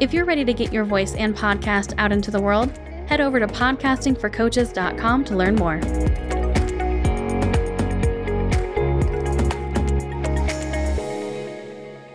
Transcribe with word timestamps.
If 0.00 0.14
you're 0.14 0.24
ready 0.24 0.44
to 0.44 0.52
get 0.52 0.72
your 0.72 0.84
voice 0.84 1.16
and 1.16 1.34
podcast 1.34 1.92
out 1.98 2.12
into 2.12 2.30
the 2.30 2.40
world, 2.40 2.70
head 3.08 3.20
over 3.20 3.40
to 3.40 3.48
podcastingforcoaches.com 3.48 5.24
to 5.24 5.36
learn 5.36 5.56
more. 5.56 5.80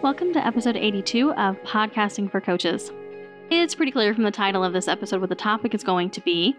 Welcome 0.02 0.32
to 0.32 0.48
episode 0.48 0.78
82 0.78 1.34
of 1.34 1.62
Podcasting 1.64 2.32
for 2.32 2.40
Coaches. 2.40 2.90
It's 3.52 3.76
pretty 3.76 3.92
clear 3.92 4.14
from 4.14 4.24
the 4.24 4.32
title 4.32 4.64
of 4.64 4.72
this 4.72 4.88
episode 4.88 5.20
what 5.20 5.28
the 5.28 5.36
topic 5.36 5.76
is 5.76 5.84
going 5.84 6.10
to 6.12 6.22
be. 6.22 6.56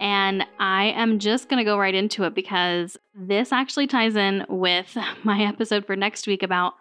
And 0.00 0.42
I 0.58 0.86
am 0.96 1.18
just 1.18 1.50
going 1.50 1.58
to 1.58 1.70
go 1.70 1.78
right 1.78 1.94
into 1.94 2.24
it 2.24 2.34
because 2.34 2.96
this 3.14 3.52
actually 3.52 3.88
ties 3.88 4.16
in 4.16 4.46
with 4.48 4.96
my 5.22 5.42
episode 5.42 5.84
for 5.84 5.96
next 5.96 6.26
week 6.26 6.42
about 6.42 6.72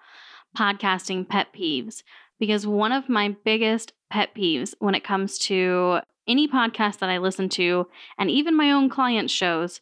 podcasting 0.58 1.28
pet 1.28 1.48
peeves 1.54 2.04
because 2.40 2.68
one 2.68 2.92
of 2.92 3.10
my 3.10 3.36
biggest 3.44 3.94
pet 4.10 4.30
peeves 4.36 4.74
when 4.80 4.96
it 4.96 5.04
comes 5.04 5.38
to 5.38 6.00
any 6.28 6.48
podcast 6.48 7.00
that 7.00 7.10
I 7.10 7.18
listen 7.18 7.50
to 7.50 7.88
and 8.18 8.30
even 8.30 8.56
my 8.56 8.72
own 8.72 8.90
client 8.90 9.30
shows 9.30 9.82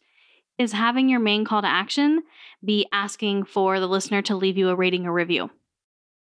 is 0.58 0.72
having 0.72 1.08
your 1.08 1.20
main 1.20 1.44
call 1.44 1.62
to 1.62 1.68
action 1.68 2.22
be 2.64 2.86
asking 2.92 3.44
for 3.44 3.80
the 3.80 3.88
listener 3.88 4.22
to 4.22 4.36
leave 4.36 4.56
you 4.56 4.68
a 4.68 4.76
rating 4.76 5.06
or 5.06 5.12
review. 5.12 5.50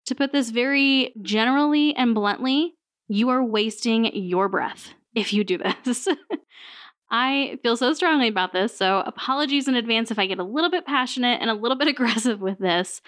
To 0.06 0.14
put 0.14 0.32
this 0.32 0.50
very 0.50 1.14
generally 1.22 1.94
and 1.94 2.14
bluntly, 2.14 2.74
you 3.08 3.28
are 3.28 3.44
wasting 3.44 4.06
your 4.16 4.48
breath 4.48 4.94
if 5.14 5.32
you 5.32 5.44
do 5.44 5.58
this. 5.58 6.08
I 7.10 7.58
feel 7.62 7.76
so 7.76 7.92
strongly 7.92 8.28
about 8.28 8.54
this, 8.54 8.74
so 8.74 9.02
apologies 9.04 9.68
in 9.68 9.74
advance 9.74 10.10
if 10.10 10.18
I 10.18 10.26
get 10.26 10.38
a 10.38 10.44
little 10.44 10.70
bit 10.70 10.86
passionate 10.86 11.42
and 11.42 11.50
a 11.50 11.54
little 11.54 11.76
bit 11.76 11.88
aggressive 11.94 12.40
with 12.40 12.58
this, 12.58 13.02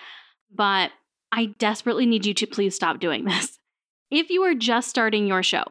but 0.54 0.90
I 1.36 1.46
desperately 1.58 2.06
need 2.06 2.26
you 2.26 2.34
to 2.34 2.46
please 2.46 2.76
stop 2.76 3.00
doing 3.00 3.24
this. 3.24 3.58
If 4.08 4.30
you 4.30 4.42
are 4.44 4.54
just 4.54 4.88
starting 4.88 5.26
your 5.26 5.42
show, 5.42 5.64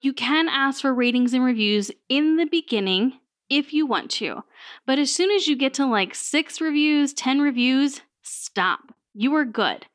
you 0.00 0.12
can 0.12 0.48
ask 0.48 0.82
for 0.82 0.92
ratings 0.92 1.32
and 1.32 1.44
reviews 1.44 1.92
in 2.08 2.36
the 2.36 2.46
beginning 2.46 3.20
if 3.48 3.72
you 3.72 3.86
want 3.86 4.10
to. 4.12 4.42
But 4.86 4.98
as 4.98 5.12
soon 5.12 5.30
as 5.30 5.46
you 5.46 5.54
get 5.54 5.72
to 5.74 5.86
like 5.86 6.16
six 6.16 6.60
reviews, 6.60 7.12
10 7.12 7.40
reviews, 7.40 8.00
stop. 8.22 8.80
You 9.12 9.32
are 9.36 9.44
good. 9.44 9.86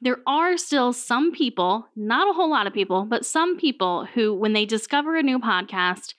There 0.00 0.18
are 0.28 0.56
still 0.56 0.92
some 0.92 1.32
people, 1.32 1.88
not 1.96 2.30
a 2.30 2.32
whole 2.32 2.50
lot 2.50 2.68
of 2.68 2.72
people, 2.72 3.04
but 3.04 3.26
some 3.26 3.56
people 3.56 4.06
who, 4.14 4.32
when 4.32 4.52
they 4.52 4.64
discover 4.64 5.16
a 5.16 5.24
new 5.24 5.40
podcast, 5.40 6.14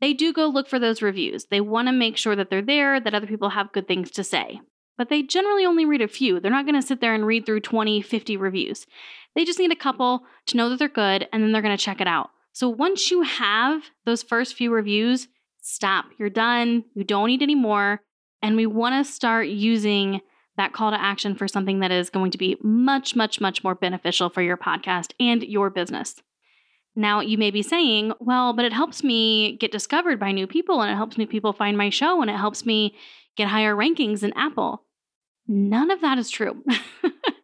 they 0.00 0.12
do 0.12 0.32
go 0.32 0.48
look 0.48 0.68
for 0.68 0.80
those 0.80 1.02
reviews. 1.02 1.44
They 1.44 1.60
want 1.60 1.86
to 1.86 1.92
make 1.92 2.16
sure 2.16 2.34
that 2.34 2.50
they're 2.50 2.62
there, 2.62 2.98
that 2.98 3.14
other 3.14 3.28
people 3.28 3.50
have 3.50 3.70
good 3.70 3.86
things 3.86 4.10
to 4.12 4.24
say 4.24 4.60
but 4.96 5.08
they 5.08 5.22
generally 5.22 5.64
only 5.64 5.84
read 5.84 6.02
a 6.02 6.08
few. 6.08 6.40
They're 6.40 6.50
not 6.50 6.66
going 6.66 6.80
to 6.80 6.86
sit 6.86 7.00
there 7.00 7.14
and 7.14 7.26
read 7.26 7.46
through 7.46 7.60
20, 7.60 8.02
50 8.02 8.36
reviews. 8.36 8.86
They 9.34 9.44
just 9.44 9.58
need 9.58 9.72
a 9.72 9.76
couple 9.76 10.22
to 10.46 10.56
know 10.56 10.68
that 10.68 10.78
they're 10.78 10.88
good 10.88 11.28
and 11.32 11.42
then 11.42 11.52
they're 11.52 11.62
going 11.62 11.76
to 11.76 11.82
check 11.82 12.00
it 12.00 12.06
out. 12.06 12.30
So 12.52 12.68
once 12.68 13.10
you 13.10 13.22
have 13.22 13.82
those 14.04 14.22
first 14.22 14.54
few 14.54 14.72
reviews, 14.72 15.28
stop. 15.62 16.06
You're 16.18 16.30
done. 16.30 16.84
You 16.94 17.04
don't 17.04 17.28
need 17.28 17.42
any 17.42 17.54
more. 17.54 18.00
And 18.42 18.56
we 18.56 18.66
want 18.66 19.04
to 19.04 19.10
start 19.10 19.46
using 19.46 20.20
that 20.56 20.74
call 20.74 20.90
to 20.90 21.00
action 21.00 21.34
for 21.34 21.48
something 21.48 21.80
that 21.80 21.90
is 21.90 22.10
going 22.10 22.30
to 22.30 22.38
be 22.38 22.58
much, 22.62 23.16
much, 23.16 23.40
much 23.40 23.64
more 23.64 23.74
beneficial 23.74 24.28
for 24.28 24.42
your 24.42 24.58
podcast 24.58 25.12
and 25.18 25.42
your 25.42 25.70
business. 25.70 26.22
Now, 26.94 27.20
you 27.20 27.38
may 27.38 27.50
be 27.50 27.62
saying, 27.62 28.12
well, 28.20 28.52
but 28.52 28.66
it 28.66 28.72
helps 28.72 29.02
me 29.02 29.56
get 29.56 29.72
discovered 29.72 30.20
by 30.20 30.32
new 30.32 30.46
people 30.46 30.82
and 30.82 30.92
it 30.92 30.96
helps 30.96 31.16
new 31.16 31.26
people 31.26 31.54
find 31.54 31.78
my 31.78 31.88
show 31.88 32.20
and 32.20 32.30
it 32.30 32.36
helps 32.36 32.66
me 32.66 32.94
get 33.36 33.48
higher 33.48 33.74
rankings 33.74 34.22
in 34.22 34.32
Apple. 34.36 34.84
None 35.46 35.90
of 35.90 36.00
that 36.00 36.18
is 36.18 36.30
true. 36.30 36.62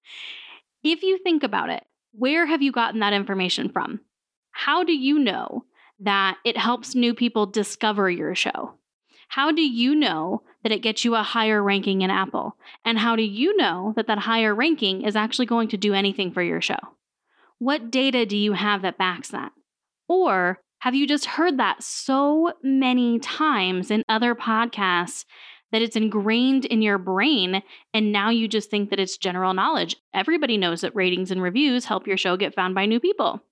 if 0.83 1.03
you 1.03 1.19
think 1.19 1.43
about 1.43 1.71
it, 1.71 1.85
where 2.13 2.47
have 2.47 2.63
you 2.63 2.73
gotten 2.73 3.01
that 3.01 3.13
information 3.13 3.69
from? 3.69 4.01
How 4.51 4.85
do 4.85 4.93
you 4.93 5.19
know 5.19 5.65
that 6.01 6.37
it 6.45 6.57
helps 6.57 6.95
new 6.95 7.15
people 7.15 7.47
discover 7.47 8.11
your 8.11 8.35
show? 8.35 8.75
How 9.29 9.53
do 9.53 9.63
you 9.63 9.95
know 9.95 10.43
that 10.63 10.73
it 10.73 10.83
gets 10.83 11.05
you 11.05 11.15
a 11.15 11.23
higher 11.23 11.63
ranking 11.63 12.03
in 12.03 12.11
Apple? 12.11 12.57
And 12.85 12.99
how 12.99 13.15
do 13.15 13.23
you 13.23 13.57
know 13.57 13.93
that 13.97 14.07
that 14.07 14.19
higher 14.19 14.55
ranking 14.55 15.03
is 15.03 15.17
actually 15.17 15.47
going 15.47 15.69
to 15.69 15.77
do 15.77 15.93
anything 15.93 16.33
for 16.33 16.43
your 16.43 16.61
show? 16.61 16.79
What 17.59 17.91
data 17.91 18.25
do 18.25 18.37
you 18.37 18.55
have 18.55 18.83
that 18.83 18.99
backs 18.99 19.29
that? 19.29 19.53
Or 20.09 20.61
have 20.81 20.95
you 20.95 21.07
just 21.07 21.27
heard 21.27 21.59
that 21.59 21.83
so 21.83 22.53
many 22.63 23.19
times 23.19 23.91
in 23.91 24.03
other 24.09 24.35
podcasts 24.35 25.25
that 25.73 25.83
it's 25.83 25.97
ingrained 25.97 26.65
in 26.65 26.83
your 26.83 26.99
brain 26.99 27.63
and 27.93 28.13
now 28.13 28.31
you 28.31 28.49
just 28.49 28.71
think 28.71 28.91
that 28.91 29.01
it's 29.01 29.17
general 29.17 29.55
knowledge. 29.55 29.97
Everybody 30.15 30.57
knows 30.57 30.81
that 30.81 30.95
ratings 30.95 31.31
and 31.31 31.43
reviews 31.43 31.85
help 31.85 32.07
your 32.07 32.17
show 32.17 32.37
get 32.37 32.55
found 32.55 32.75
by 32.75 32.87
new 32.87 33.01
people. 33.01 33.43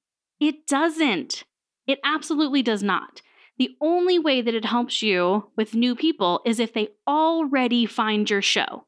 It 0.40 0.66
doesn't. 0.66 1.44
It 1.86 1.98
absolutely 2.04 2.62
does 2.62 2.82
not. 2.82 3.22
The 3.58 3.76
only 3.80 4.18
way 4.18 4.42
that 4.42 4.54
it 4.54 4.64
helps 4.64 5.02
you 5.02 5.50
with 5.56 5.74
new 5.74 5.94
people 5.94 6.42
is 6.44 6.60
if 6.60 6.74
they 6.74 6.88
already 7.06 7.86
find 7.86 8.28
your 8.28 8.42
show. 8.42 8.84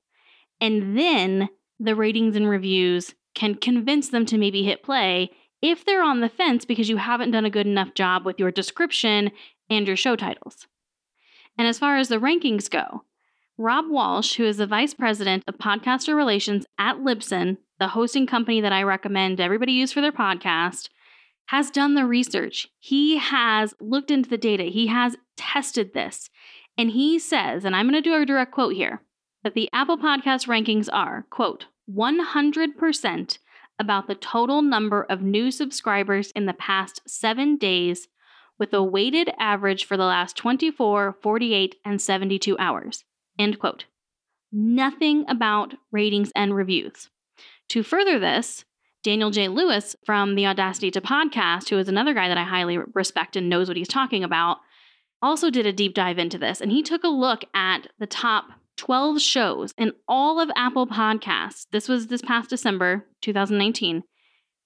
And 0.60 0.99
then 0.99 1.49
the 1.81 1.95
ratings 1.95 2.37
and 2.37 2.49
reviews 2.49 3.15
can 3.34 3.55
convince 3.55 4.09
them 4.09 4.27
to 4.27 4.39
maybe 4.39 4.65
hit 4.65 4.83
play 4.83 5.31
if 5.62 5.84
they're 5.84 6.03
on 6.03 6.21
the 6.21 6.28
fence 6.28 6.65
because 6.65 6.89
you 6.89 6.97
haven't 6.97 7.31
done 7.31 7.45
a 7.45 7.50
good 7.50 7.66
enough 7.66 7.95
job 7.95 8.25
with 8.25 8.39
your 8.39 8.50
description 8.50 9.31
and 9.71 9.87
your 9.87 9.97
show 9.97 10.16
titles. 10.16 10.66
And 11.56 11.66
as 11.66 11.78
far 11.78 11.97
as 11.97 12.09
the 12.09 12.21
rankings 12.21 12.71
go, 12.71 13.05
Rob 13.61 13.87
Walsh, 13.91 14.37
who 14.37 14.45
is 14.45 14.59
the 14.59 14.69
vice 14.69 14.95
president 14.95 15.43
of 15.49 15.59
podcaster 15.59 16.15
relations 16.15 16.65
at 16.79 16.99
Libsyn, 16.99 17.57
the 17.81 17.89
hosting 17.89 18.25
company 18.25 18.61
that 18.61 18.73
I 18.73 18.85
recommend 18.85 19.41
everybody 19.41 19.73
use 19.73 19.91
for 19.91 20.01
their 20.01 20.13
podcast, 20.13 20.91
has 21.47 21.69
done 21.69 21.97
the 21.97 22.07
research. 22.07 22.69
He 22.79 23.19
has 23.19 23.75
looked 23.81 24.13
into 24.13 24.31
the 24.31 24.39
data, 24.39 24.65
he 24.65 24.87
has 24.87 25.17
tested 25.37 25.93
this. 25.93 26.31
And 26.77 26.93
he 26.93 27.19
says, 27.19 27.65
and 27.65 27.75
I'm 27.75 27.91
going 27.91 28.01
to 28.01 28.09
do 28.09 28.15
a 28.15 28.25
direct 28.25 28.53
quote 28.53 28.75
here, 28.75 29.03
that 29.43 29.55
the 29.55 29.69
Apple 29.73 29.99
Podcast 29.99 30.47
rankings 30.47 30.89
are, 30.93 31.27
quote, 31.29 31.67
100% 31.93 33.39
about 33.81 34.07
the 34.07 34.15
total 34.15 34.63
number 34.63 35.03
of 35.11 35.21
new 35.21 35.51
subscribers 35.51 36.31
in 36.31 36.47
the 36.47 36.53
past 36.53 37.01
seven 37.09 37.57
days, 37.57 38.07
with 38.57 38.73
a 38.73 38.85
weighted 38.85 39.31
average 39.37 39.85
for 39.85 39.97
the 39.97 40.05
last 40.05 40.37
24, 40.37 41.17
48, 41.21 41.75
and 41.85 42.01
72 42.01 42.57
hours. 42.59 43.05
End 43.38 43.59
quote. 43.59 43.87
Nothing 44.50 45.25
about 45.28 45.75
ratings 45.93 46.32
and 46.34 46.54
reviews. 46.54 47.10
To 47.71 47.82
further 47.82 48.19
this, 48.19 48.65
Daniel 49.03 49.31
J. 49.31 49.49
Lewis 49.49 49.94
from 50.04 50.34
the 50.34 50.47
Audacity 50.47 50.91
to 50.91 51.00
Podcast, 51.00 51.69
who 51.69 51.78
is 51.78 51.88
another 51.88 52.15
guy 52.15 52.28
that 52.28 52.38
I 52.38 52.44
highly 52.44 52.78
respect 52.94 53.37
and 53.37 53.48
knows 53.48 53.69
what 53.69 53.77
he's 53.77 53.88
talking 53.88 54.25
about, 54.25 54.59
also 55.22 55.50
did 55.50 55.66
a 55.66 55.72
deep 55.72 55.94
dive 55.94 56.19
into 56.19 56.38
this. 56.38 56.60
And 56.60 56.72
he 56.72 56.82
took 56.82 57.04
a 57.04 57.09
look 57.09 57.44
at 57.54 57.88
the 57.98 58.06
top 58.06 58.47
12 58.77 59.21
shows 59.21 59.75
in 59.77 59.93
all 60.06 60.41
of 60.41 60.50
Apple 60.56 60.87
Podcasts. 60.87 61.66
This 61.71 61.89
was 61.89 62.07
this 62.07 62.22
past 62.22 62.51
December 62.51 63.07
2019. 63.22 64.04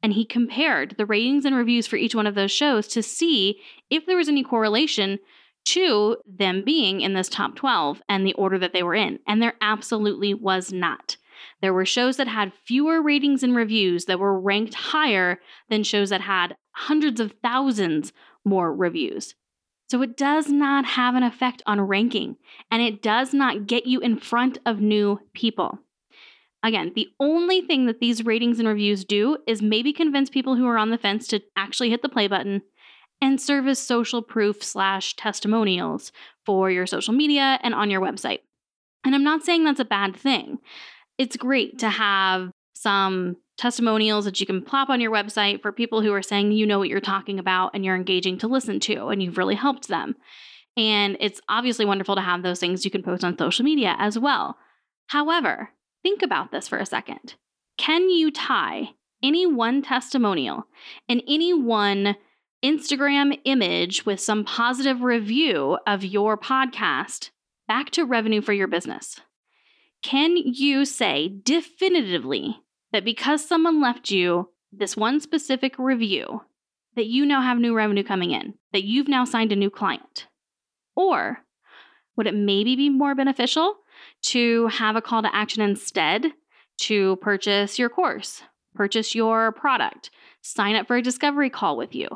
And 0.02 0.12
he 0.12 0.24
compared 0.24 0.96
the 0.98 1.06
ratings 1.06 1.44
and 1.44 1.54
reviews 1.56 1.86
for 1.86 1.96
each 1.96 2.14
one 2.14 2.26
of 2.26 2.34
those 2.34 2.50
shows 2.50 2.88
to 2.88 3.02
see 3.02 3.60
if 3.88 4.04
there 4.06 4.16
was 4.16 4.28
any 4.28 4.42
correlation 4.42 5.18
to 5.64 6.16
them 6.26 6.62
being 6.64 7.00
in 7.00 7.14
this 7.14 7.28
top 7.28 7.54
12 7.56 8.02
and 8.08 8.26
the 8.26 8.34
order 8.34 8.58
that 8.58 8.72
they 8.72 8.82
were 8.82 8.94
in. 8.94 9.18
And 9.26 9.40
there 9.40 9.54
absolutely 9.60 10.34
was 10.34 10.72
not. 10.72 11.16
There 11.60 11.74
were 11.74 11.86
shows 11.86 12.16
that 12.16 12.28
had 12.28 12.52
fewer 12.64 13.02
ratings 13.02 13.42
and 13.42 13.54
reviews 13.54 14.04
that 14.06 14.18
were 14.18 14.38
ranked 14.38 14.74
higher 14.74 15.40
than 15.68 15.82
shows 15.82 16.10
that 16.10 16.22
had 16.22 16.56
hundreds 16.72 17.20
of 17.20 17.34
thousands 17.42 18.12
more 18.44 18.74
reviews. 18.74 19.34
So 19.88 20.02
it 20.02 20.16
does 20.16 20.48
not 20.48 20.84
have 20.86 21.14
an 21.14 21.22
effect 21.22 21.62
on 21.66 21.80
ranking 21.80 22.36
and 22.70 22.80
it 22.80 23.02
does 23.02 23.34
not 23.34 23.66
get 23.66 23.86
you 23.86 24.00
in 24.00 24.16
front 24.16 24.58
of 24.64 24.80
new 24.80 25.20
people. 25.34 25.78
Again, 26.62 26.92
the 26.94 27.08
only 27.18 27.60
thing 27.60 27.86
that 27.86 28.00
these 28.00 28.24
ratings 28.24 28.58
and 28.58 28.68
reviews 28.68 29.04
do 29.04 29.36
is 29.46 29.60
maybe 29.60 29.92
convince 29.92 30.30
people 30.30 30.54
who 30.54 30.66
are 30.66 30.78
on 30.78 30.90
the 30.90 30.98
fence 30.98 31.26
to 31.28 31.42
actually 31.56 31.90
hit 31.90 32.02
the 32.02 32.08
play 32.08 32.28
button 32.28 32.62
and 33.22 33.40
serve 33.40 33.68
as 33.68 33.78
social 33.78 34.20
proof 34.20 34.62
slash 34.62 35.14
testimonials 35.14 36.10
for 36.44 36.70
your 36.70 36.86
social 36.86 37.14
media 37.14 37.58
and 37.62 37.72
on 37.72 37.88
your 37.88 38.00
website. 38.00 38.40
And 39.04 39.14
I'm 39.14 39.24
not 39.24 39.44
saying 39.44 39.64
that's 39.64 39.80
a 39.80 39.84
bad 39.84 40.16
thing. 40.16 40.58
It's 41.18 41.36
great 41.36 41.78
to 41.78 41.88
have 41.88 42.50
some 42.74 43.36
testimonials 43.56 44.24
that 44.24 44.40
you 44.40 44.46
can 44.46 44.60
plop 44.60 44.88
on 44.90 45.00
your 45.00 45.12
website 45.12 45.62
for 45.62 45.70
people 45.70 46.02
who 46.02 46.12
are 46.12 46.22
saying 46.22 46.50
you 46.50 46.66
know 46.66 46.80
what 46.80 46.88
you're 46.88 47.00
talking 47.00 47.38
about 47.38 47.70
and 47.74 47.84
you're 47.84 47.94
engaging 47.94 48.38
to 48.38 48.48
listen 48.48 48.80
to 48.80 49.08
and 49.08 49.22
you've 49.22 49.38
really 49.38 49.54
helped 49.54 49.86
them. 49.86 50.16
And 50.76 51.16
it's 51.20 51.40
obviously 51.48 51.84
wonderful 51.84 52.16
to 52.16 52.22
have 52.22 52.42
those 52.42 52.58
things 52.58 52.84
you 52.84 52.90
can 52.90 53.04
post 53.04 53.22
on 53.22 53.38
social 53.38 53.64
media 53.64 53.94
as 53.98 54.18
well. 54.18 54.56
However, 55.06 55.70
think 56.02 56.22
about 56.22 56.50
this 56.50 56.66
for 56.66 56.78
a 56.78 56.86
second. 56.86 57.34
Can 57.78 58.10
you 58.10 58.32
tie 58.32 58.90
any 59.22 59.46
one 59.46 59.82
testimonial 59.82 60.64
and 61.08 61.22
any 61.28 61.54
one 61.54 62.16
Instagram 62.62 63.38
image 63.44 64.06
with 64.06 64.20
some 64.20 64.44
positive 64.44 65.02
review 65.02 65.78
of 65.86 66.04
your 66.04 66.36
podcast 66.36 67.30
back 67.66 67.90
to 67.90 68.04
revenue 68.04 68.40
for 68.40 68.52
your 68.52 68.68
business? 68.68 69.20
Can 70.02 70.36
you 70.36 70.84
say 70.84 71.40
definitively 71.42 72.60
that 72.92 73.04
because 73.04 73.44
someone 73.44 73.80
left 73.80 74.10
you 74.10 74.50
this 74.72 74.96
one 74.96 75.20
specific 75.20 75.78
review, 75.78 76.42
that 76.94 77.06
you 77.06 77.26
now 77.26 77.40
have 77.40 77.58
new 77.58 77.74
revenue 77.74 78.04
coming 78.04 78.30
in, 78.30 78.54
that 78.72 78.84
you've 78.84 79.08
now 79.08 79.24
signed 79.24 79.52
a 79.52 79.56
new 79.56 79.70
client? 79.70 80.26
Or 80.94 81.38
would 82.16 82.26
it 82.26 82.34
maybe 82.34 82.76
be 82.76 82.90
more 82.90 83.14
beneficial 83.14 83.76
to 84.22 84.68
have 84.68 84.96
a 84.96 85.02
call 85.02 85.22
to 85.22 85.34
action 85.34 85.62
instead 85.62 86.26
to 86.78 87.16
purchase 87.16 87.78
your 87.78 87.88
course, 87.88 88.42
purchase 88.74 89.14
your 89.14 89.52
product, 89.52 90.10
sign 90.42 90.76
up 90.76 90.86
for 90.86 90.96
a 90.96 91.02
discovery 91.02 91.50
call 91.50 91.76
with 91.76 91.94
you? 91.94 92.08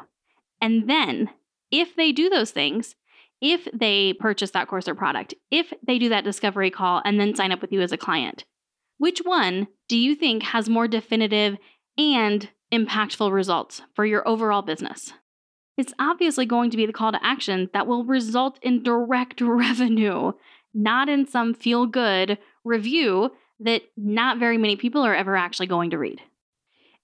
And 0.60 0.88
then, 0.88 1.30
if 1.70 1.94
they 1.96 2.12
do 2.12 2.28
those 2.28 2.50
things, 2.50 2.94
if 3.40 3.68
they 3.72 4.14
purchase 4.14 4.50
that 4.52 4.68
course 4.68 4.88
or 4.88 4.94
product, 4.94 5.34
if 5.50 5.72
they 5.86 5.98
do 5.98 6.08
that 6.08 6.24
discovery 6.24 6.70
call 6.70 7.02
and 7.04 7.20
then 7.20 7.34
sign 7.34 7.52
up 7.52 7.60
with 7.60 7.72
you 7.72 7.80
as 7.82 7.92
a 7.92 7.98
client, 7.98 8.44
which 8.98 9.20
one 9.20 9.68
do 9.88 9.96
you 9.98 10.14
think 10.14 10.42
has 10.42 10.68
more 10.68 10.88
definitive 10.88 11.58
and 11.98 12.48
impactful 12.72 13.30
results 13.32 13.82
for 13.94 14.06
your 14.06 14.26
overall 14.26 14.62
business? 14.62 15.12
It's 15.76 15.92
obviously 15.98 16.46
going 16.46 16.70
to 16.70 16.76
be 16.76 16.86
the 16.86 16.92
call 16.92 17.12
to 17.12 17.24
action 17.24 17.68
that 17.74 17.86
will 17.86 18.04
result 18.04 18.58
in 18.62 18.82
direct 18.82 19.40
revenue, 19.42 20.32
not 20.72 21.08
in 21.08 21.26
some 21.26 21.52
feel 21.52 21.86
good 21.86 22.38
review 22.64 23.30
that 23.60 23.82
not 23.96 24.38
very 24.38 24.58
many 24.58 24.76
people 24.76 25.02
are 25.02 25.14
ever 25.14 25.36
actually 25.36 25.66
going 25.66 25.90
to 25.90 25.98
read. 25.98 26.20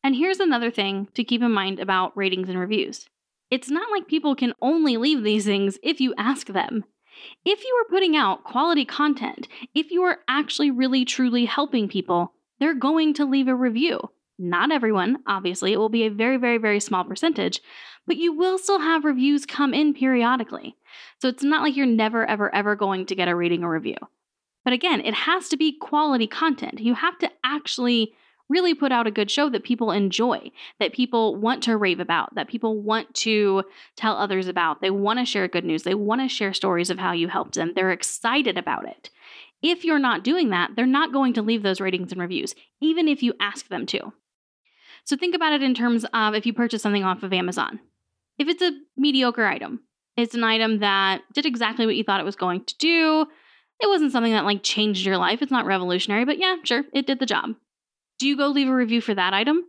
And 0.04 0.16
here's 0.16 0.40
another 0.40 0.70
thing 0.70 1.08
to 1.14 1.24
keep 1.24 1.42
in 1.42 1.52
mind 1.52 1.78
about 1.78 2.16
ratings 2.16 2.48
and 2.48 2.58
reviews 2.58 3.06
it's 3.52 3.68
not 3.68 3.90
like 3.90 4.08
people 4.08 4.34
can 4.34 4.54
only 4.62 4.96
leave 4.96 5.22
these 5.22 5.44
things 5.44 5.78
if 5.82 6.00
you 6.00 6.14
ask 6.16 6.46
them. 6.46 6.84
If 7.44 7.62
you 7.62 7.82
are 7.82 7.90
putting 7.90 8.16
out 8.16 8.44
quality 8.44 8.86
content, 8.86 9.46
if 9.74 9.90
you 9.90 10.02
are 10.04 10.20
actually 10.26 10.70
really 10.70 11.04
truly 11.04 11.44
helping 11.44 11.86
people, 11.86 12.32
they're 12.58 12.74
going 12.74 13.12
to 13.14 13.26
leave 13.26 13.48
a 13.48 13.54
review. 13.54 14.08
Not 14.38 14.72
everyone, 14.72 15.18
obviously, 15.26 15.74
it 15.74 15.76
will 15.76 15.90
be 15.90 16.06
a 16.06 16.10
very, 16.10 16.38
very, 16.38 16.56
very 16.56 16.80
small 16.80 17.04
percentage, 17.04 17.60
but 18.06 18.16
you 18.16 18.32
will 18.32 18.56
still 18.56 18.80
have 18.80 19.04
reviews 19.04 19.44
come 19.44 19.74
in 19.74 19.92
periodically. 19.92 20.74
So 21.20 21.28
it's 21.28 21.44
not 21.44 21.62
like 21.62 21.76
you're 21.76 21.84
never, 21.84 22.24
ever, 22.24 22.52
ever 22.54 22.74
going 22.74 23.04
to 23.04 23.14
get 23.14 23.28
a 23.28 23.36
rating 23.36 23.64
or 23.64 23.70
review. 23.70 23.98
But 24.64 24.72
again, 24.72 25.02
it 25.02 25.12
has 25.12 25.50
to 25.50 25.58
be 25.58 25.76
quality 25.78 26.26
content. 26.26 26.80
You 26.80 26.94
have 26.94 27.18
to 27.18 27.30
actually 27.44 28.14
really 28.48 28.74
put 28.74 28.92
out 28.92 29.06
a 29.06 29.10
good 29.10 29.30
show 29.30 29.48
that 29.50 29.64
people 29.64 29.90
enjoy, 29.90 30.50
that 30.78 30.92
people 30.92 31.36
want 31.36 31.62
to 31.64 31.76
rave 31.76 32.00
about, 32.00 32.34
that 32.34 32.48
people 32.48 32.80
want 32.80 33.14
to 33.14 33.64
tell 33.96 34.16
others 34.16 34.48
about. 34.48 34.80
They 34.80 34.90
want 34.90 35.18
to 35.18 35.24
share 35.24 35.48
good 35.48 35.64
news. 35.64 35.82
They 35.82 35.94
want 35.94 36.20
to 36.20 36.28
share 36.28 36.52
stories 36.52 36.90
of 36.90 36.98
how 36.98 37.12
you 37.12 37.28
helped 37.28 37.54
them. 37.54 37.72
They're 37.74 37.90
excited 37.90 38.58
about 38.58 38.86
it. 38.86 39.10
If 39.62 39.84
you're 39.84 39.98
not 39.98 40.24
doing 40.24 40.50
that, 40.50 40.72
they're 40.74 40.86
not 40.86 41.12
going 41.12 41.34
to 41.34 41.42
leave 41.42 41.62
those 41.62 41.80
ratings 41.80 42.12
and 42.12 42.20
reviews, 42.20 42.54
even 42.80 43.08
if 43.08 43.22
you 43.22 43.34
ask 43.40 43.68
them 43.68 43.86
to. 43.86 44.12
So 45.04 45.16
think 45.16 45.34
about 45.34 45.52
it 45.52 45.62
in 45.62 45.74
terms 45.74 46.04
of 46.12 46.34
if 46.34 46.46
you 46.46 46.52
purchase 46.52 46.82
something 46.82 47.04
off 47.04 47.22
of 47.22 47.32
Amazon. 47.32 47.80
If 48.38 48.48
it's 48.48 48.62
a 48.62 48.72
mediocre 48.96 49.46
item, 49.46 49.80
it's 50.16 50.34
an 50.34 50.44
item 50.44 50.80
that 50.80 51.22
did 51.32 51.46
exactly 51.46 51.86
what 51.86 51.96
you 51.96 52.04
thought 52.04 52.20
it 52.20 52.24
was 52.24 52.36
going 52.36 52.64
to 52.64 52.76
do. 52.78 53.26
It 53.80 53.88
wasn't 53.88 54.12
something 54.12 54.32
that 54.32 54.44
like 54.44 54.62
changed 54.62 55.06
your 55.06 55.16
life. 55.16 55.42
It's 55.42 55.52
not 55.52 55.66
revolutionary, 55.66 56.24
but 56.24 56.38
yeah, 56.38 56.56
sure, 56.64 56.84
it 56.92 57.06
did 57.06 57.18
the 57.18 57.26
job. 57.26 57.50
Do 58.22 58.28
you 58.28 58.36
go 58.36 58.46
leave 58.46 58.68
a 58.68 58.72
review 58.72 59.00
for 59.00 59.16
that 59.16 59.34
item? 59.34 59.64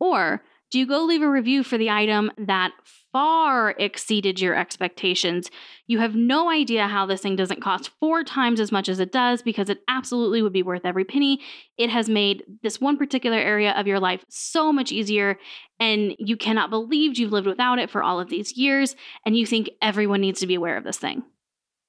Or 0.00 0.42
do 0.72 0.80
you 0.80 0.88
go 0.88 1.04
leave 1.04 1.22
a 1.22 1.30
review 1.30 1.62
for 1.62 1.78
the 1.78 1.88
item 1.88 2.32
that 2.36 2.72
far 3.12 3.76
exceeded 3.78 4.40
your 4.40 4.56
expectations? 4.56 5.52
You 5.86 6.00
have 6.00 6.16
no 6.16 6.50
idea 6.50 6.88
how 6.88 7.06
this 7.06 7.20
thing 7.20 7.36
doesn't 7.36 7.62
cost 7.62 7.92
four 8.00 8.24
times 8.24 8.58
as 8.58 8.72
much 8.72 8.88
as 8.88 8.98
it 8.98 9.12
does 9.12 9.40
because 9.40 9.68
it 9.68 9.82
absolutely 9.86 10.42
would 10.42 10.52
be 10.52 10.64
worth 10.64 10.84
every 10.84 11.04
penny. 11.04 11.38
It 11.78 11.90
has 11.90 12.08
made 12.08 12.42
this 12.64 12.80
one 12.80 12.96
particular 12.96 13.38
area 13.38 13.70
of 13.70 13.86
your 13.86 14.00
life 14.00 14.24
so 14.28 14.72
much 14.72 14.90
easier, 14.90 15.38
and 15.78 16.16
you 16.18 16.36
cannot 16.36 16.70
believe 16.70 17.20
you've 17.20 17.30
lived 17.30 17.46
without 17.46 17.78
it 17.78 17.88
for 17.88 18.02
all 18.02 18.18
of 18.18 18.30
these 18.30 18.56
years, 18.56 18.96
and 19.24 19.36
you 19.36 19.46
think 19.46 19.70
everyone 19.80 20.22
needs 20.22 20.40
to 20.40 20.48
be 20.48 20.56
aware 20.56 20.76
of 20.76 20.82
this 20.82 20.98
thing. 20.98 21.22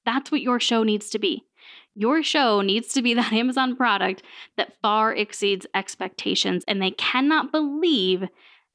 That's 0.05 0.31
what 0.31 0.41
your 0.41 0.59
show 0.59 0.83
needs 0.83 1.09
to 1.09 1.17
be. 1.17 1.43
Your 1.95 2.23
show 2.23 2.61
needs 2.61 2.93
to 2.93 3.01
be 3.01 3.13
that 3.13 3.33
Amazon 3.33 3.75
product 3.75 4.23
that 4.57 4.73
far 4.81 5.13
exceeds 5.13 5.65
expectations, 5.73 6.63
and 6.67 6.81
they 6.81 6.91
cannot 6.91 7.51
believe 7.51 8.27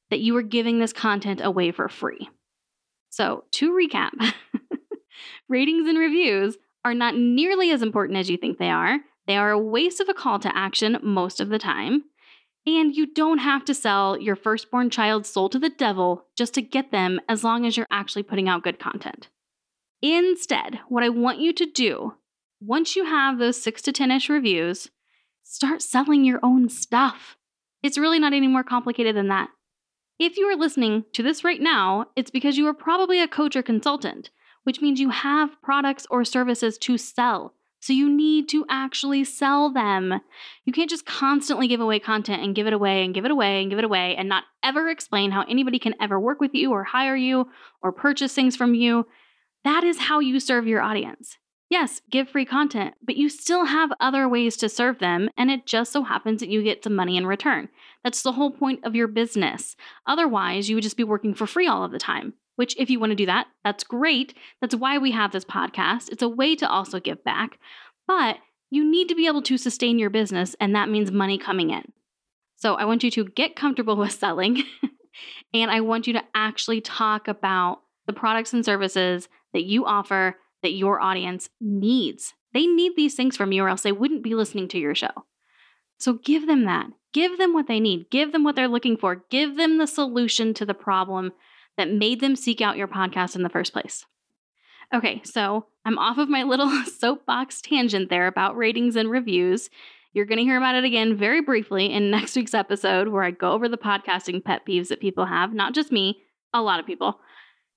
that 0.09 0.19
you 0.19 0.35
are 0.37 0.41
giving 0.41 0.79
this 0.79 0.93
content 0.93 1.41
away 1.43 1.71
for 1.71 1.87
free. 1.87 2.29
So, 3.09 3.43
to 3.51 3.71
recap, 3.71 4.33
ratings 5.49 5.87
and 5.87 5.97
reviews 5.97 6.57
are 6.85 6.93
not 6.93 7.15
nearly 7.17 7.71
as 7.71 7.81
important 7.81 8.17
as 8.17 8.29
you 8.29 8.37
think 8.37 8.57
they 8.57 8.69
are. 8.69 8.99
They 9.27 9.37
are 9.37 9.51
a 9.51 9.59
waste 9.59 9.99
of 9.99 10.09
a 10.09 10.13
call 10.13 10.39
to 10.39 10.57
action 10.57 10.97
most 11.03 11.39
of 11.39 11.49
the 11.49 11.59
time. 11.59 12.05
And 12.65 12.95
you 12.95 13.11
don't 13.11 13.39
have 13.39 13.65
to 13.65 13.73
sell 13.73 14.19
your 14.19 14.35
firstborn 14.35 14.89
child's 14.89 15.29
soul 15.29 15.49
to 15.49 15.59
the 15.59 15.69
devil 15.69 16.25
just 16.35 16.53
to 16.55 16.61
get 16.61 16.91
them 16.91 17.19
as 17.27 17.43
long 17.43 17.65
as 17.65 17.77
you're 17.77 17.87
actually 17.89 18.23
putting 18.23 18.49
out 18.49 18.63
good 18.63 18.79
content. 18.79 19.29
Instead, 20.01 20.79
what 20.87 21.03
I 21.03 21.09
want 21.09 21.39
you 21.39 21.53
to 21.53 21.65
do 21.65 22.13
once 22.59 22.95
you 22.95 23.05
have 23.05 23.37
those 23.37 23.61
six 23.61 23.81
to 23.83 23.91
10 23.91 24.11
ish 24.11 24.29
reviews, 24.29 24.89
start 25.43 25.81
selling 25.81 26.25
your 26.25 26.39
own 26.43 26.69
stuff. 26.69 27.37
It's 27.81 27.97
really 27.97 28.19
not 28.19 28.33
any 28.33 28.47
more 28.47 28.63
complicated 28.63 29.15
than 29.15 29.29
that. 29.29 29.49
If 30.19 30.37
you 30.37 30.45
are 30.47 30.57
listening 30.57 31.05
to 31.13 31.23
this 31.23 31.45
right 31.45 31.61
now, 31.61 32.07
it's 32.15 32.29
because 32.29 32.57
you 32.57 32.67
are 32.67 32.73
probably 32.73 33.21
a 33.21 33.27
coach 33.27 33.55
or 33.55 33.63
consultant, 33.63 34.31
which 34.63 34.81
means 34.81 34.99
you 34.99 35.11
have 35.11 35.61
products 35.61 36.05
or 36.09 36.25
services 36.25 36.77
to 36.79 36.97
sell. 36.97 37.53
So 37.79 37.93
you 37.93 38.09
need 38.09 38.49
to 38.49 38.65
actually 38.69 39.23
sell 39.23 39.71
them. 39.71 40.19
You 40.65 40.73
can't 40.73 40.89
just 40.89 41.05
constantly 41.05 41.69
give 41.69 41.79
away 41.79 41.99
content 41.99 42.43
and 42.43 42.53
give 42.53 42.67
it 42.67 42.73
away 42.73 43.05
and 43.05 43.13
give 43.13 43.23
it 43.23 43.31
away 43.31 43.61
and 43.61 43.69
give 43.69 43.79
it 43.79 43.85
away 43.85 44.17
and 44.17 44.27
not 44.27 44.43
ever 44.61 44.89
explain 44.89 45.31
how 45.31 45.43
anybody 45.43 45.79
can 45.79 45.95
ever 46.01 46.19
work 46.19 46.41
with 46.41 46.53
you 46.53 46.71
or 46.71 46.83
hire 46.83 47.15
you 47.15 47.47
or 47.81 47.93
purchase 47.93 48.33
things 48.33 48.57
from 48.57 48.73
you. 48.73 49.07
That 49.63 49.85
is 49.85 49.99
how 49.99 50.19
you 50.19 50.41
serve 50.41 50.67
your 50.67 50.81
audience. 50.81 51.37
Yes, 51.69 52.01
give 52.09 52.27
free 52.27 52.45
content, 52.45 52.95
but 53.01 53.15
you 53.15 53.29
still 53.29 53.65
have 53.65 53.91
other 53.99 54.27
ways 54.27 54.57
to 54.57 54.67
serve 54.67 54.97
them, 54.97 55.29
and 55.37 55.51
it 55.51 55.67
just 55.67 55.91
so 55.91 56.01
happens 56.01 56.39
that 56.39 56.49
you 56.49 56.63
get 56.63 56.83
some 56.83 56.95
money 56.95 57.15
in 57.15 57.27
return. 57.27 57.69
That's 58.03 58.23
the 58.23 58.31
whole 58.31 58.49
point 58.49 58.83
of 58.83 58.95
your 58.95 59.07
business. 59.07 59.75
Otherwise, 60.07 60.67
you 60.67 60.75
would 60.75 60.83
just 60.83 60.97
be 60.97 61.03
working 61.03 61.35
for 61.35 61.45
free 61.45 61.67
all 61.67 61.83
of 61.83 61.91
the 61.91 61.99
time, 61.99 62.33
which, 62.55 62.75
if 62.79 62.89
you 62.89 62.99
want 62.99 63.11
to 63.11 63.15
do 63.15 63.27
that, 63.27 63.47
that's 63.63 63.83
great. 63.83 64.33
That's 64.61 64.73
why 64.73 64.97
we 64.97 65.11
have 65.11 65.31
this 65.31 65.45
podcast. 65.45 66.09
It's 66.09 66.23
a 66.23 66.29
way 66.29 66.55
to 66.55 66.67
also 66.67 66.99
give 66.99 67.23
back, 67.23 67.59
but 68.07 68.37
you 68.71 68.83
need 68.83 69.07
to 69.09 69.15
be 69.15 69.27
able 69.27 69.43
to 69.43 69.57
sustain 69.57 69.99
your 69.99 70.09
business, 70.09 70.55
and 70.59 70.73
that 70.73 70.89
means 70.89 71.11
money 71.11 71.37
coming 71.37 71.69
in. 71.69 71.91
So, 72.55 72.75
I 72.75 72.85
want 72.85 73.03
you 73.03 73.11
to 73.11 73.25
get 73.25 73.55
comfortable 73.55 73.95
with 73.95 74.13
selling, 74.13 74.63
and 75.53 75.69
I 75.69 75.81
want 75.81 76.07
you 76.07 76.13
to 76.13 76.23
actually 76.33 76.81
talk 76.81 77.27
about 77.27 77.81
the 78.07 78.13
products 78.13 78.53
and 78.53 78.65
services 78.65 79.29
that 79.53 79.65
you 79.65 79.85
offer 79.85 80.35
that 80.61 80.73
your 80.73 81.01
audience 81.01 81.49
needs. 81.59 82.33
They 82.53 82.65
need 82.65 82.93
these 82.95 83.15
things 83.15 83.37
from 83.37 83.51
you, 83.51 83.63
or 83.63 83.69
else 83.69 83.83
they 83.83 83.91
wouldn't 83.91 84.23
be 84.23 84.35
listening 84.35 84.67
to 84.69 84.79
your 84.79 84.95
show. 84.95 85.25
So 85.97 86.13
give 86.13 86.47
them 86.47 86.65
that. 86.65 86.87
Give 87.13 87.37
them 87.37 87.53
what 87.53 87.67
they 87.67 87.79
need. 87.79 88.09
Give 88.09 88.31
them 88.31 88.43
what 88.43 88.55
they're 88.55 88.67
looking 88.67 88.97
for. 88.97 89.23
Give 89.29 89.57
them 89.57 89.77
the 89.77 89.87
solution 89.87 90.53
to 90.55 90.65
the 90.65 90.73
problem 90.73 91.31
that 91.77 91.91
made 91.91 92.19
them 92.19 92.35
seek 92.35 92.61
out 92.61 92.77
your 92.77 92.87
podcast 92.87 93.35
in 93.35 93.43
the 93.43 93.49
first 93.49 93.73
place. 93.73 94.05
Okay, 94.93 95.21
so 95.23 95.67
I'm 95.85 95.99
off 95.99 96.17
of 96.17 96.29
my 96.29 96.43
little 96.43 96.69
soapbox 96.99 97.61
tangent 97.61 98.09
there 98.09 98.27
about 98.27 98.57
ratings 98.57 98.95
and 98.95 99.09
reviews. 99.09 99.69
You're 100.13 100.25
going 100.25 100.39
to 100.39 100.43
hear 100.43 100.57
about 100.57 100.75
it 100.75 100.83
again 100.83 101.15
very 101.15 101.41
briefly 101.41 101.91
in 101.91 102.09
next 102.09 102.35
week's 102.35 102.55
episode 102.55 103.09
where 103.09 103.23
I 103.23 103.31
go 103.31 103.51
over 103.51 103.69
the 103.69 103.77
podcasting 103.77 104.43
pet 104.43 104.65
peeves 104.67 104.87
that 104.87 104.99
people 104.99 105.25
have, 105.25 105.53
not 105.53 105.73
just 105.73 105.91
me, 105.91 106.23
a 106.53 106.61
lot 106.61 106.79
of 106.79 106.87
people. 106.87 107.19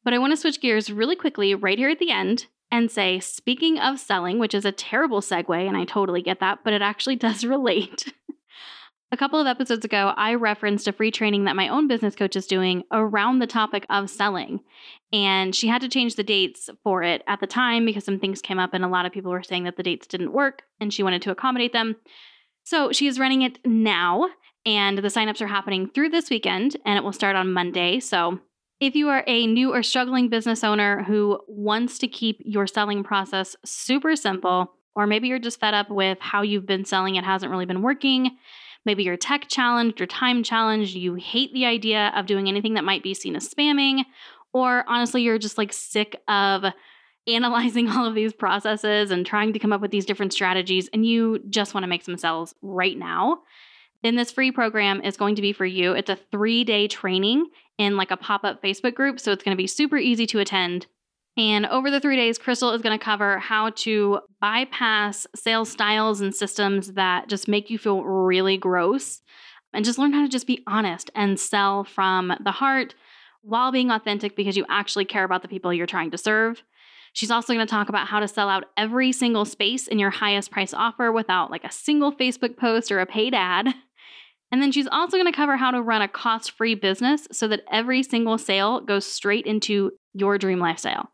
But 0.05 0.15
I 0.15 0.19
want 0.19 0.33
to 0.33 0.37
switch 0.37 0.61
gears 0.61 0.91
really 0.91 1.17
quickly 1.17 1.55
right 1.55 1.79
here 1.79 1.91
at 1.91 1.99
the 1.99 2.11
end 2.11 2.47
and 2.73 2.91
say, 2.91 3.21
speaking 3.21 3.79
of 3.79 4.01
selling, 4.01 4.39
which 4.39 4.55
is 4.55 4.65
a 4.65 4.73
terrible 4.73 5.21
segue, 5.21 5.69
and 5.69 5.77
I 5.77 5.85
totally 5.85 6.23
get 6.23 6.41
that, 6.41 6.61
but 6.65 6.73
it 6.73 6.83
actually 6.83 7.17
does 7.17 7.45
relate. 7.45 8.13
a 9.13 9.17
couple 9.17 9.39
of 9.39 9.47
episodes 9.47 9.85
ago, 9.85 10.15
I 10.17 10.35
referenced 10.35 10.89
a 10.89 10.93
free 10.93 11.11
training 11.11 11.45
that 11.45 11.55
my 11.55 11.69
own 11.69 11.87
business 11.87 12.17
coach 12.17 12.35
is 12.35 12.47
doing 12.47 12.83
around 12.91 13.39
the 13.39 13.47
topic 13.47 13.87
of 13.91 14.11
selling. 14.11 14.61
And 15.13 15.55
she 15.55 15.69
had 15.69 15.83
to 15.83 15.89
change 15.89 16.17
the 16.17 16.25
dates 16.25 16.71
for 16.83 17.03
it 17.03 17.23
at 17.29 17.41
the 17.41 17.47
time 17.47 17.85
because 17.85 18.05
some 18.05 18.19
things 18.19 18.41
came 18.41 18.59
up, 18.59 18.73
and 18.73 18.85
a 18.85 18.89
lot 18.89 19.05
of 19.05 19.13
people 19.13 19.31
were 19.31 19.43
saying 19.43 19.65
that 19.65 19.77
the 19.77 19.83
dates 19.83 20.07
didn't 20.07 20.33
work, 20.33 20.63
and 20.81 20.93
she 20.93 21.03
wanted 21.03 21.23
to 21.23 21.31
accommodate 21.31 21.75
them. 21.75 21.97
So 22.65 22.91
she 22.91 23.07
is 23.07 23.19
running 23.19 23.43
it 23.43 23.59
now. 23.67 24.29
And 24.65 24.99
the 24.99 25.09
signups 25.09 25.41
are 25.41 25.49
happening 25.49 25.89
through 25.89 26.11
this 26.11 26.31
weekend 26.31 26.77
and 26.87 26.97
it 26.97 27.03
will 27.03 27.13
start 27.13 27.35
on 27.35 27.53
Monday. 27.53 27.99
So 27.99 28.39
if 28.83 28.97
you 28.97 29.09
are 29.11 29.23
a 29.29 29.47
new 29.47 29.73
or 29.73 29.81
struggling 29.81 30.29
business 30.29 30.65
owner 30.65 31.05
who 31.05 31.39
wants 31.47 31.99
to 31.99 32.09
keep 32.09 32.43
your 32.45 32.67
selling 32.67 33.05
process 33.05 33.55
super 33.65 34.17
simple, 34.17 34.73
or 34.97 35.07
maybe 35.07 35.29
you're 35.29 35.39
just 35.39 35.61
fed 35.61 35.73
up 35.73 35.89
with 35.89 36.19
how 36.21 36.43
you've 36.43 36.67
been 36.67 36.85
selling, 36.85 37.15
it 37.15 37.23
hasn't 37.23 37.53
really 37.53 37.65
been 37.65 37.81
working. 37.81 38.37
Maybe 38.85 39.05
you're 39.05 39.17
tech 39.17 39.47
challenged 39.47 40.01
or 40.01 40.07
time 40.07 40.43
challenged. 40.43 40.97
You 40.97 41.15
hate 41.15 41.55
the 41.55 41.65
idea 41.65 42.13
of 42.17 42.27
doing 42.27 42.49
anything 42.49 42.75
that 42.75 42.83
might 42.83 43.05
be 43.05 43.15
seen 43.15 43.37
as 43.37 43.49
spamming. 43.49 44.05
Or 44.53 44.83
honestly, 44.89 45.23
you're 45.23 45.39
just 45.39 45.59
like 45.59 45.73
sick 45.73 46.21
of 46.27 46.65
analyzing 47.29 47.89
all 47.89 48.05
of 48.05 48.17
these 48.17 48.33
processes 48.33 49.13
and 49.13 49.25
trying 49.25 49.53
to 49.53 49.61
come 49.61 49.73
up 49.73 49.81
with 49.81 49.93
these 49.93 50.07
different 50.07 50.33
strategies, 50.33 50.89
and 50.93 51.07
you 51.07 51.39
just 51.51 51.73
want 51.73 51.85
to 51.85 51.89
make 51.89 52.03
some 52.03 52.19
sales 52.19 52.53
right 52.63 52.99
now. 52.99 53.43
Then 54.03 54.17
this 54.17 54.33
free 54.33 54.51
program 54.51 55.01
is 55.03 55.17
going 55.17 55.37
to 55.37 55.43
be 55.43 55.53
for 55.53 55.65
you. 55.65 55.93
It's 55.93 56.11
a 56.11 56.19
three 56.33 56.65
day 56.65 56.89
training 56.89 57.47
in 57.79 57.97
like 57.97 58.11
a 58.11 58.17
pop 58.17 58.45
up 58.45 58.63
Facebook 58.63 58.95
group. 58.95 59.19
So 59.19 59.33
it's 59.33 59.43
going 59.43 59.57
to 59.57 59.61
be 59.61 59.67
super 59.67 59.97
easy 59.97 60.27
to 60.27 60.39
attend. 60.39 60.87
And 61.37 61.65
over 61.67 61.91
the 61.91 62.01
three 62.01 62.17
days, 62.17 62.37
Crystal 62.37 62.73
is 62.73 62.83
going 62.83 62.99
to 62.99 63.03
cover 63.03 63.39
how 63.39 63.71
to 63.71 64.21
bypass 64.41 65.27
sales 65.35 65.71
styles 65.71 66.21
and 66.21 66.35
systems 66.35 66.93
that 66.93 67.29
just 67.29 67.49
make 67.49 67.71
you 67.71 67.79
feel 67.79 68.05
really 68.05 68.59
gross 68.59 69.23
and 69.73 69.85
just 69.85 69.99
learn 69.99 70.13
how 70.13 70.23
to 70.23 70.29
just 70.29 70.47
be 70.47 70.63
honest 70.67 71.11
and 71.15 71.41
sell 71.41 71.85
from 71.85 72.35
the 72.45 72.51
heart 72.51 72.95
while 73.41 73.73
being 73.73 73.91
authentic 73.91 74.37
because 74.37 74.57
you 74.57 74.67
actually 74.69 75.07
care 75.07 75.25
about 75.25 75.43
the 75.43 75.49
people 75.49 75.73
you're 75.73 75.87
trying 75.87 76.11
to 76.11 76.19
serve. 76.19 76.63
She's 77.15 77.31
also 77.31 77.53
going 77.53 77.67
to 77.67 77.71
talk 77.71 77.89
about 77.89 78.07
how 78.07 78.21
to 78.21 78.29
sell 78.29 78.49
out 78.49 78.65
every 78.77 79.13
single 79.13 79.45
space 79.45 79.87
in 79.87 79.99
your 79.99 80.11
highest 80.11 80.51
price 80.51 80.73
offer 80.73 81.13
without 81.13 81.51
like 81.51 81.65
a 81.65 81.73
single 81.73 82.13
Facebook 82.13 82.57
post 82.57 82.93
or 82.93 83.01
a 83.01 83.07
paid 83.07 83.35
ad. 83.35 83.75
And 84.53 84.63
then 84.63 84.71
she's 84.71 84.87
also 84.87 85.17
going 85.17 85.27
to 85.27 85.37
cover 85.37 85.57
how 85.57 85.71
to 85.71 85.81
run 85.81 86.03
a 86.03 86.09
cost 86.09 86.53
free 86.53 86.75
business 86.75 87.27
so 87.33 87.49
that 87.49 87.63
every 87.73 88.03
single 88.03 88.37
sale 88.37 88.81
goes 88.81 89.07
straight 89.07 89.47
into 89.47 89.93
your 90.13 90.37
dream 90.37 90.59
lifestyle. 90.59 91.11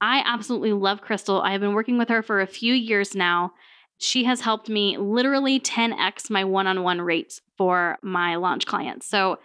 I 0.00 0.22
absolutely 0.26 0.72
love 0.72 1.00
Crystal. 1.00 1.40
I 1.40 1.52
have 1.52 1.60
been 1.60 1.74
working 1.74 1.98
with 1.98 2.08
her 2.08 2.22
for 2.22 2.40
a 2.40 2.46
few 2.48 2.74
years 2.74 3.14
now. 3.14 3.52
She 3.98 4.24
has 4.24 4.40
helped 4.40 4.68
me 4.68 4.96
literally 4.98 5.60
10x 5.60 6.30
my 6.30 6.42
one 6.42 6.66
on 6.66 6.82
one 6.82 7.00
rates 7.00 7.40
for 7.56 7.96
my 8.02 8.34
launch 8.34 8.66
clients. 8.66 9.06
So 9.06 9.38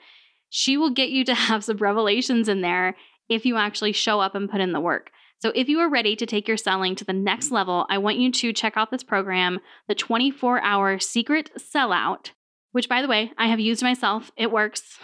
she 0.50 0.75
will 0.75 0.90
get 0.90 1.10
you 1.10 1.24
to 1.25 1.34
have 1.36 1.64
some 1.64 1.78
revelations 1.78 2.50
in 2.50 2.62
there 2.62 2.96
if 3.30 3.46
you 3.46 3.58
actually 3.58 3.92
show 3.92 4.22
up 4.22 4.34
and 4.34 4.50
put 4.50 4.62
in 4.62 4.72
the 4.72 4.80
work. 4.80 5.12
So, 5.40 5.52
if 5.54 5.68
you 5.68 5.80
are 5.80 5.90
ready 5.90 6.16
to 6.16 6.25
take 6.25 6.48
your 6.48 6.58
selling 6.58 6.96
to 6.96 7.04
the 7.04 7.14
next 7.14 7.52
level, 7.52 7.86
I 7.90 7.98
want 7.98 8.18
you 8.18 8.32
to 8.32 8.54
check 8.54 8.78
out 8.78 8.90
this 8.90 9.04
program, 9.04 9.60
the 9.88 9.94
24 9.94 10.62
hour 10.62 10.98
secret 10.98 11.52
sellout, 11.58 12.32
which, 12.75 12.89
by 12.89 13.01
the 13.01 13.08
way, 13.08 13.32
I 13.38 13.48
have 13.48 13.62
used 13.62 13.82
myself. 13.82 14.34
It 14.36 14.51
works. 14.51 15.00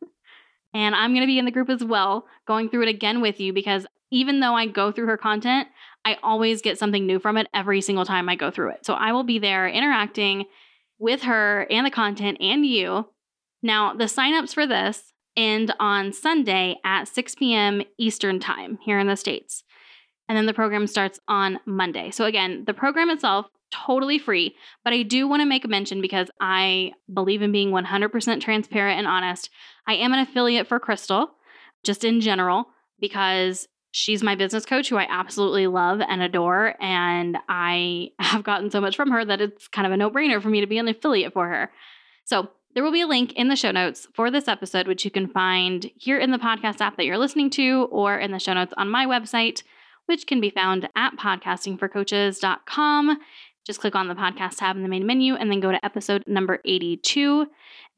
and 0.74 0.96
I'm 0.96 1.12
going 1.12 1.20
to 1.20 1.28
be 1.28 1.38
in 1.38 1.44
the 1.44 1.52
group 1.52 1.70
as 1.70 1.84
well, 1.84 2.26
going 2.44 2.68
through 2.68 2.82
it 2.82 2.88
again 2.88 3.20
with 3.20 3.38
you 3.38 3.52
because 3.52 3.86
even 4.10 4.40
though 4.40 4.54
I 4.54 4.66
go 4.66 4.90
through 4.90 5.06
her 5.06 5.16
content, 5.16 5.68
I 6.04 6.16
always 6.24 6.60
get 6.60 6.76
something 6.76 7.06
new 7.06 7.20
from 7.20 7.36
it 7.36 7.46
every 7.54 7.80
single 7.82 8.04
time 8.04 8.28
I 8.28 8.34
go 8.34 8.50
through 8.50 8.70
it. 8.70 8.84
So 8.84 8.94
I 8.94 9.12
will 9.12 9.22
be 9.22 9.38
there 9.38 9.68
interacting 9.68 10.46
with 10.98 11.22
her 11.22 11.68
and 11.70 11.86
the 11.86 11.90
content 11.92 12.38
and 12.40 12.66
you. 12.66 13.06
Now, 13.62 13.94
the 13.94 14.06
signups 14.06 14.52
for 14.52 14.66
this 14.66 15.12
end 15.36 15.72
on 15.78 16.12
Sunday 16.12 16.80
at 16.84 17.06
6 17.06 17.36
p.m. 17.36 17.82
Eastern 17.96 18.40
Time 18.40 18.76
here 18.82 18.98
in 18.98 19.06
the 19.06 19.14
States. 19.14 19.62
And 20.28 20.36
then 20.36 20.46
the 20.46 20.52
program 20.52 20.88
starts 20.88 21.20
on 21.28 21.60
Monday. 21.64 22.10
So, 22.10 22.24
again, 22.24 22.64
the 22.66 22.74
program 22.74 23.08
itself, 23.08 23.46
totally 23.86 24.18
free, 24.18 24.54
but 24.84 24.92
I 24.92 25.02
do 25.02 25.26
want 25.26 25.40
to 25.40 25.46
make 25.46 25.64
a 25.64 25.68
mention 25.68 26.00
because 26.00 26.30
I 26.40 26.92
believe 27.12 27.42
in 27.42 27.52
being 27.52 27.70
100% 27.70 28.40
transparent 28.40 28.98
and 28.98 29.06
honest. 29.06 29.50
I 29.86 29.94
am 29.94 30.12
an 30.12 30.20
affiliate 30.20 30.66
for 30.66 30.78
Crystal, 30.78 31.30
just 31.82 32.04
in 32.04 32.20
general, 32.20 32.66
because 33.00 33.68
she's 33.90 34.22
my 34.22 34.34
business 34.34 34.66
coach 34.66 34.88
who 34.88 34.96
I 34.96 35.06
absolutely 35.08 35.68
love 35.68 36.00
and 36.00 36.20
adore. 36.20 36.74
And 36.80 37.38
I 37.48 38.10
have 38.18 38.42
gotten 38.42 38.70
so 38.70 38.80
much 38.80 38.96
from 38.96 39.10
her 39.10 39.24
that 39.24 39.40
it's 39.40 39.68
kind 39.68 39.86
of 39.86 39.92
a 39.92 39.96
no 39.96 40.10
brainer 40.10 40.42
for 40.42 40.48
me 40.48 40.60
to 40.60 40.66
be 40.66 40.78
an 40.78 40.88
affiliate 40.88 41.32
for 41.32 41.48
her. 41.48 41.70
So 42.24 42.48
there 42.74 42.82
will 42.82 42.92
be 42.92 43.02
a 43.02 43.06
link 43.06 43.32
in 43.34 43.48
the 43.48 43.56
show 43.56 43.70
notes 43.70 44.08
for 44.14 44.30
this 44.30 44.48
episode, 44.48 44.88
which 44.88 45.04
you 45.04 45.10
can 45.10 45.28
find 45.28 45.90
here 45.94 46.18
in 46.18 46.32
the 46.32 46.38
podcast 46.38 46.80
app 46.80 46.96
that 46.96 47.06
you're 47.06 47.18
listening 47.18 47.50
to 47.50 47.86
or 47.90 48.18
in 48.18 48.32
the 48.32 48.40
show 48.40 48.54
notes 48.54 48.74
on 48.76 48.88
my 48.88 49.06
website, 49.06 49.62
which 50.06 50.26
can 50.26 50.40
be 50.40 50.50
found 50.50 50.88
at 50.96 51.16
podcastingforcoaches.com. 51.16 53.18
Just 53.64 53.80
click 53.80 53.94
on 53.94 54.08
the 54.08 54.14
podcast 54.14 54.58
tab 54.58 54.76
in 54.76 54.82
the 54.82 54.88
main 54.88 55.06
menu 55.06 55.34
and 55.34 55.50
then 55.50 55.60
go 55.60 55.72
to 55.72 55.84
episode 55.84 56.22
number 56.26 56.60
82. 56.64 57.46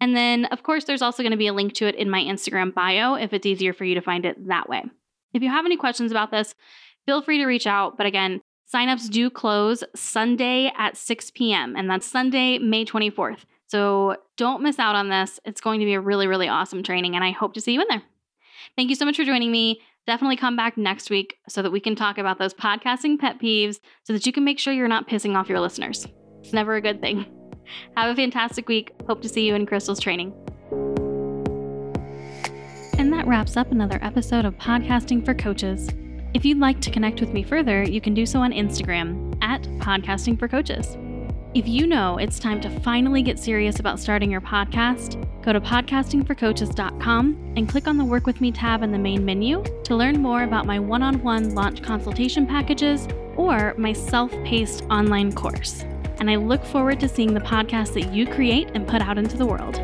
And 0.00 0.16
then, 0.16 0.44
of 0.46 0.62
course, 0.62 0.84
there's 0.84 1.02
also 1.02 1.22
going 1.22 1.32
to 1.32 1.36
be 1.36 1.48
a 1.48 1.52
link 1.52 1.74
to 1.74 1.86
it 1.86 1.94
in 1.96 2.08
my 2.08 2.22
Instagram 2.22 2.72
bio 2.72 3.14
if 3.14 3.32
it's 3.32 3.46
easier 3.46 3.72
for 3.72 3.84
you 3.84 3.94
to 3.94 4.00
find 4.00 4.24
it 4.24 4.46
that 4.48 4.68
way. 4.68 4.84
If 5.34 5.42
you 5.42 5.50
have 5.50 5.66
any 5.66 5.76
questions 5.76 6.10
about 6.10 6.30
this, 6.30 6.54
feel 7.04 7.22
free 7.22 7.38
to 7.38 7.46
reach 7.46 7.66
out. 7.66 7.96
But 7.96 8.06
again, 8.06 8.40
signups 8.72 9.10
do 9.10 9.28
close 9.28 9.82
Sunday 9.94 10.72
at 10.76 10.96
6 10.96 11.30
p.m., 11.32 11.76
and 11.76 11.90
that's 11.90 12.06
Sunday, 12.06 12.58
May 12.58 12.84
24th. 12.84 13.40
So 13.68 14.16
don't 14.36 14.62
miss 14.62 14.78
out 14.78 14.94
on 14.94 15.08
this. 15.08 15.40
It's 15.44 15.60
going 15.60 15.80
to 15.80 15.86
be 15.86 15.94
a 15.94 16.00
really, 16.00 16.26
really 16.26 16.48
awesome 16.48 16.82
training, 16.82 17.14
and 17.16 17.24
I 17.24 17.32
hope 17.32 17.54
to 17.54 17.60
see 17.60 17.72
you 17.72 17.80
in 17.80 17.86
there. 17.90 18.02
Thank 18.76 18.90
you 18.90 18.96
so 18.96 19.04
much 19.04 19.16
for 19.16 19.24
joining 19.24 19.50
me. 19.50 19.80
Definitely 20.06 20.36
come 20.36 20.54
back 20.54 20.78
next 20.78 21.10
week 21.10 21.38
so 21.48 21.62
that 21.62 21.72
we 21.72 21.80
can 21.80 21.96
talk 21.96 22.16
about 22.16 22.38
those 22.38 22.54
podcasting 22.54 23.18
pet 23.18 23.40
peeves 23.40 23.80
so 24.04 24.12
that 24.12 24.24
you 24.24 24.32
can 24.32 24.44
make 24.44 24.60
sure 24.60 24.72
you're 24.72 24.86
not 24.86 25.08
pissing 25.08 25.34
off 25.34 25.48
your 25.48 25.58
listeners. 25.58 26.06
It's 26.40 26.52
never 26.52 26.76
a 26.76 26.80
good 26.80 27.00
thing. 27.00 27.26
Have 27.96 28.12
a 28.12 28.14
fantastic 28.14 28.68
week. 28.68 28.92
Hope 29.08 29.20
to 29.22 29.28
see 29.28 29.48
you 29.48 29.56
in 29.56 29.66
Crystal's 29.66 29.98
training. 29.98 30.32
And 32.98 33.12
that 33.12 33.26
wraps 33.26 33.56
up 33.56 33.72
another 33.72 33.98
episode 34.00 34.44
of 34.44 34.54
Podcasting 34.58 35.24
for 35.24 35.34
Coaches. 35.34 35.90
If 36.34 36.44
you'd 36.44 36.60
like 36.60 36.80
to 36.82 36.90
connect 36.90 37.20
with 37.20 37.32
me 37.32 37.42
further, 37.42 37.82
you 37.82 38.00
can 38.00 38.14
do 38.14 38.26
so 38.26 38.38
on 38.40 38.52
Instagram 38.52 39.36
at 39.42 39.62
Podcasting 39.80 40.38
for 40.38 40.46
Coaches. 40.46 40.96
If 41.52 41.66
you 41.66 41.86
know 41.86 42.16
it's 42.18 42.38
time 42.38 42.60
to 42.60 42.80
finally 42.80 43.22
get 43.22 43.40
serious 43.40 43.80
about 43.80 43.98
starting 43.98 44.30
your 44.30 44.40
podcast, 44.40 45.25
go 45.46 45.52
to 45.52 45.60
podcastingforcoaches.com 45.60 47.52
and 47.56 47.68
click 47.68 47.86
on 47.86 47.96
the 47.96 48.04
Work 48.04 48.26
With 48.26 48.40
Me 48.40 48.50
tab 48.50 48.82
in 48.82 48.90
the 48.90 48.98
main 48.98 49.24
menu 49.24 49.62
to 49.84 49.94
learn 49.94 50.20
more 50.20 50.42
about 50.42 50.66
my 50.66 50.80
one 50.80 51.04
on 51.04 51.22
one 51.22 51.54
launch 51.54 51.82
consultation 51.84 52.48
packages 52.48 53.06
or 53.36 53.72
my 53.78 53.92
self 53.92 54.32
paced 54.42 54.82
online 54.90 55.32
course. 55.32 55.84
And 56.18 56.28
I 56.28 56.34
look 56.34 56.64
forward 56.64 56.98
to 56.98 57.08
seeing 57.08 57.32
the 57.32 57.40
podcast 57.40 57.94
that 57.94 58.12
you 58.12 58.26
create 58.26 58.70
and 58.74 58.88
put 58.88 59.00
out 59.00 59.18
into 59.18 59.36
the 59.36 59.46
world. 59.46 59.76